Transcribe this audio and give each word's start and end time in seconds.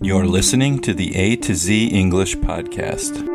You're 0.00 0.26
listening 0.26 0.78
to 0.82 0.94
the 0.94 1.16
A 1.16 1.34
to 1.34 1.56
Z 1.56 1.88
English 1.88 2.36
podcast. 2.36 3.26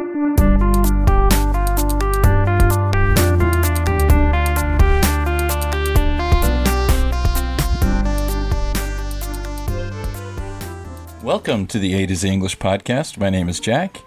Welcome 11.22 11.68
to 11.68 11.80
the 11.80 11.96
A 11.96 12.06
to 12.06 12.16
Z 12.16 12.30
English 12.30 12.58
podcast. 12.60 13.18
My 13.18 13.30
name 13.30 13.50
is 13.50 13.60
Jack, 13.60 14.02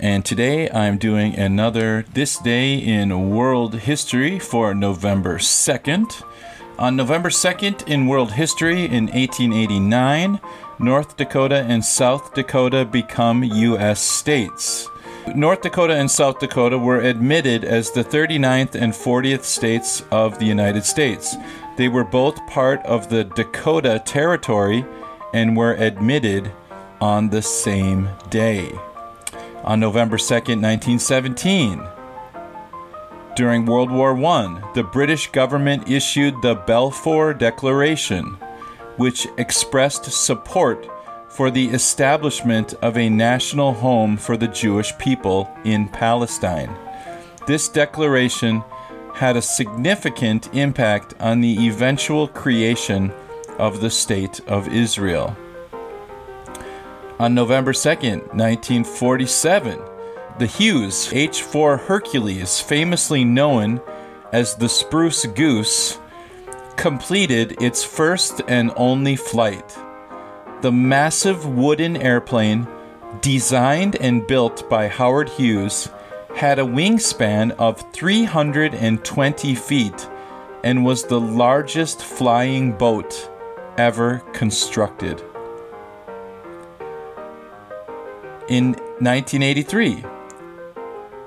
and 0.00 0.24
today 0.24 0.68
I'm 0.70 0.98
doing 0.98 1.36
another 1.36 2.04
This 2.12 2.36
Day 2.38 2.78
in 2.78 3.30
World 3.30 3.74
History 3.74 4.40
for 4.40 4.74
November 4.74 5.38
2nd. 5.38 6.24
On 6.78 6.96
November 6.96 7.28
2nd 7.28 7.86
in 7.86 8.06
world 8.06 8.32
history 8.32 8.86
in 8.86 9.06
1889, 9.06 10.40
North 10.78 11.16
Dakota 11.16 11.64
and 11.68 11.84
South 11.84 12.32
Dakota 12.32 12.84
become 12.84 13.44
U.S. 13.44 14.00
states. 14.00 14.88
North 15.36 15.60
Dakota 15.60 15.94
and 15.94 16.10
South 16.10 16.40
Dakota 16.40 16.78
were 16.78 17.00
admitted 17.00 17.64
as 17.64 17.90
the 17.90 18.02
39th 18.02 18.74
and 18.74 18.92
40th 18.92 19.44
states 19.44 20.02
of 20.10 20.38
the 20.38 20.46
United 20.46 20.84
States. 20.84 21.36
They 21.76 21.88
were 21.88 22.04
both 22.04 22.44
part 22.46 22.84
of 22.86 23.10
the 23.10 23.24
Dakota 23.24 24.02
Territory 24.04 24.84
and 25.34 25.56
were 25.56 25.74
admitted 25.74 26.50
on 27.00 27.28
the 27.28 27.42
same 27.42 28.08
day. 28.30 28.72
On 29.62 29.78
November 29.78 30.16
2nd, 30.16 30.60
1917, 30.60 31.86
during 33.34 33.66
World 33.66 33.90
War 33.90 34.16
I, 34.24 34.62
the 34.74 34.82
British 34.82 35.30
government 35.30 35.88
issued 35.88 36.34
the 36.42 36.54
Balfour 36.54 37.34
Declaration, 37.34 38.36
which 38.96 39.26
expressed 39.38 40.04
support 40.04 40.88
for 41.28 41.50
the 41.50 41.68
establishment 41.70 42.74
of 42.82 42.98
a 42.98 43.08
national 43.08 43.72
home 43.72 44.16
for 44.16 44.36
the 44.36 44.48
Jewish 44.48 44.96
people 44.98 45.50
in 45.64 45.88
Palestine. 45.88 46.76
This 47.46 47.68
declaration 47.68 48.62
had 49.14 49.36
a 49.36 49.42
significant 49.42 50.54
impact 50.54 51.14
on 51.20 51.40
the 51.40 51.66
eventual 51.66 52.28
creation 52.28 53.12
of 53.58 53.80
the 53.80 53.90
State 53.90 54.40
of 54.46 54.68
Israel. 54.68 55.36
On 57.18 57.34
November 57.34 57.72
2nd, 57.72 58.34
1947, 58.34 59.78
the 60.38 60.46
Hughes 60.46 61.08
H4 61.08 61.80
Hercules, 61.80 62.60
famously 62.60 63.24
known 63.24 63.80
as 64.32 64.54
the 64.54 64.68
Spruce 64.68 65.26
Goose, 65.26 65.98
completed 66.76 67.60
its 67.62 67.84
first 67.84 68.40
and 68.48 68.72
only 68.76 69.14
flight. 69.14 69.76
The 70.62 70.72
massive 70.72 71.46
wooden 71.46 71.96
airplane, 71.96 72.66
designed 73.20 73.96
and 73.96 74.26
built 74.26 74.68
by 74.70 74.88
Howard 74.88 75.28
Hughes, 75.28 75.90
had 76.34 76.58
a 76.58 76.62
wingspan 76.62 77.50
of 77.58 77.92
320 77.92 79.54
feet 79.54 80.08
and 80.64 80.84
was 80.84 81.04
the 81.04 81.20
largest 81.20 82.02
flying 82.02 82.72
boat 82.72 83.30
ever 83.76 84.20
constructed. 84.32 85.20
In 88.48 88.72
1983, 89.00 90.04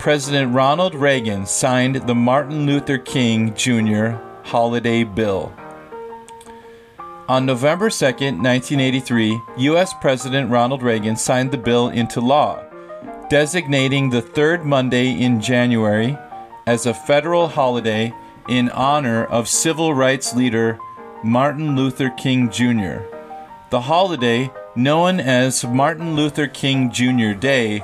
President 0.06 0.54
Ronald 0.54 0.94
Reagan 0.94 1.48
signed 1.48 1.96
the 1.96 2.14
Martin 2.14 2.68
Luther 2.68 3.00
King 3.00 3.56
Jr. 3.56 4.10
Holiday 4.44 5.04
Bill. 5.04 5.52
On 7.28 7.44
November 7.44 7.90
2, 7.90 8.06
1983, 8.06 9.42
U.S. 9.58 9.96
President 10.00 10.52
Ronald 10.52 10.84
Reagan 10.84 11.16
signed 11.16 11.50
the 11.50 11.58
bill 11.58 11.90
into 11.90 12.22
law, 12.22 12.64
designating 13.32 14.12
the 14.12 14.22
third 14.22 14.64
Monday 14.64 15.10
in 15.20 15.42
January 15.42 16.16
as 16.68 16.86
a 16.86 16.94
federal 16.94 17.48
holiday 17.48 18.14
in 18.48 18.70
honor 18.70 19.26
of 19.26 19.50
civil 19.50 19.96
rights 19.96 20.36
leader 20.36 20.78
Martin 21.24 21.76
Luther 21.76 22.12
King 22.12 22.52
Jr. 22.52 23.02
The 23.72 23.82
holiday, 23.82 24.52
known 24.76 25.20
as 25.20 25.66
Martin 25.66 26.16
Luther 26.16 26.46
King 26.46 26.92
Jr. 26.92 27.34
Day, 27.34 27.84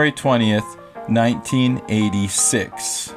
February 0.00 0.12
20th, 0.12 0.78
1986. 1.10 3.14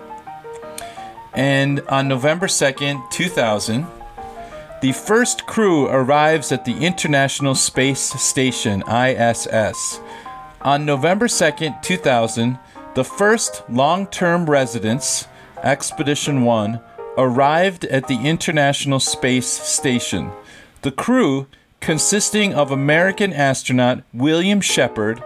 And 1.34 1.80
on 1.88 2.10
November 2.10 2.48
2nd, 2.48 3.10
2000, 3.10 3.88
the 4.82 4.92
first 4.92 5.46
crew 5.46 5.88
arrives 5.88 6.52
at 6.52 6.66
the 6.66 6.86
International 6.86 7.56
Space 7.56 8.02
Station, 8.02 8.84
ISS. 8.86 10.02
On 10.64 10.84
November 10.84 11.28
2nd, 11.28 11.82
2000, 11.82 12.60
the 12.96 13.06
first 13.06 13.64
long 13.70 14.06
term 14.08 14.50
residents, 14.50 15.30
Expedition 15.64 16.44
1, 16.44 16.82
arrived 17.18 17.86
at 17.86 18.10
the 18.10 18.28
International 18.28 19.00
Space 19.00 19.48
Station. 19.48 20.34
The 20.82 20.92
crew, 20.92 21.48
consisting 21.80 22.54
of 22.54 22.72
American 22.72 23.32
astronaut 23.32 24.04
William 24.14 24.60
Shepherd 24.60 25.24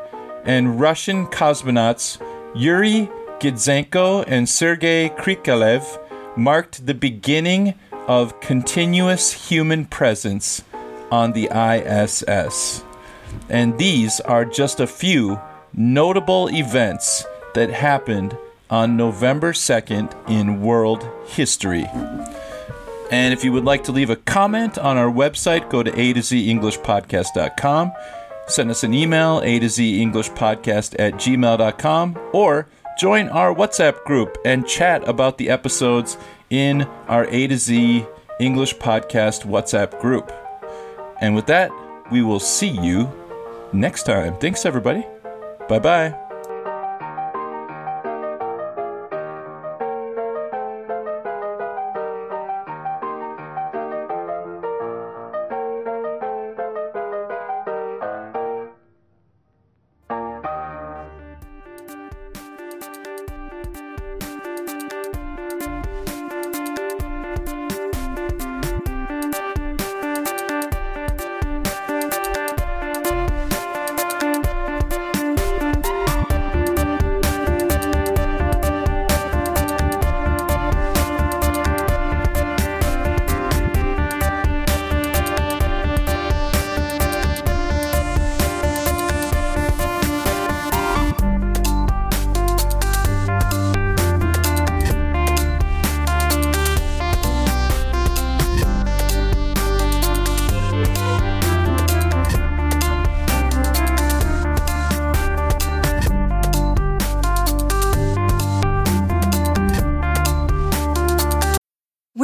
and 0.47 0.79
Russian 0.79 1.27
cosmonauts 1.27 2.19
Yuri 2.55 3.09
Gidzenko 3.39 4.23
and 4.27 4.49
Sergei 4.49 5.09
Krikalev, 5.09 5.99
marked 6.35 6.85
the 6.85 6.93
beginning 6.93 7.75
of 8.07 8.39
continuous 8.41 9.49
human 9.49 9.85
presence 9.85 10.63
on 11.11 11.33
the 11.33 11.49
ISS. 11.53 12.83
And 13.49 13.77
these 13.77 14.19
are 14.21 14.45
just 14.45 14.79
a 14.79 14.87
few 14.87 15.39
notable 15.73 16.49
events 16.49 17.25
that 17.53 17.69
happened 17.69 18.37
on 18.69 18.97
November 18.97 19.53
2nd 19.53 20.13
in 20.29 20.61
world 20.61 21.07
history. 21.27 21.85
And 23.11 23.33
if 23.33 23.43
you 23.43 23.53
would 23.53 23.63
like 23.63 23.83
to 23.85 23.91
leave 23.91 24.09
a 24.09 24.15
comment 24.15 24.77
on 24.77 24.97
our 24.97 25.09
website, 25.09 25.69
go 25.69 25.81
to 25.83 25.97
a 25.97 26.13
to 26.13 26.21
z 26.21 26.49
English 26.49 26.77
englishpodcast.com. 26.79 27.91
Send 28.47 28.71
us 28.71 28.83
an 28.83 28.93
email, 28.93 29.41
a 29.43 29.59
to 29.59 29.69
z 29.69 30.01
English 30.01 30.29
Podcast 30.31 30.95
at 30.99 31.15
gmail.com, 31.15 32.17
or 32.33 32.67
join 32.97 33.27
our 33.29 33.53
WhatsApp 33.53 34.03
group 34.05 34.37
and 34.45 34.67
chat 34.67 35.07
about 35.07 35.37
the 35.37 35.49
episodes 35.49 36.17
in 36.49 36.83
our 37.07 37.25
A 37.25 37.47
to 37.47 37.57
Z 37.57 38.05
English 38.39 38.75
Podcast 38.77 39.45
WhatsApp 39.45 39.99
group. 39.99 40.31
And 41.21 41.35
with 41.35 41.47
that, 41.47 41.71
we 42.11 42.21
will 42.21 42.39
see 42.39 42.69
you 42.69 43.11
next 43.73 44.03
time. 44.03 44.37
Thanks, 44.37 44.65
everybody. 44.65 45.05
Bye 45.67 45.79
bye. 45.79 46.26